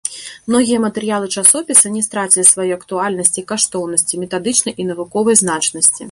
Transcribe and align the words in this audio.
Многія 0.51 0.77
матэрыялы 0.85 1.27
часопіса 1.41 1.91
не 1.97 1.99
страцілі 2.05 2.45
сваёй 2.51 2.73
актуальнасці 2.77 3.39
і 3.41 3.43
каштоўнасці, 3.51 4.19
метадычнай 4.23 4.77
і 4.85 4.87
навуковай 4.93 5.35
значнасці. 5.43 5.97